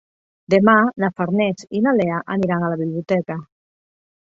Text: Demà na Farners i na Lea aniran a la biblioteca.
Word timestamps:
Demà 0.53 0.75
na 1.03 1.11
Farners 1.21 1.69
i 1.81 1.85
na 1.85 1.95
Lea 2.01 2.25
aniran 2.39 2.67
a 2.71 2.75
la 2.77 2.83
biblioteca. 2.85 3.43